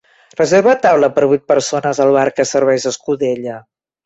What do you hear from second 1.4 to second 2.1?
persones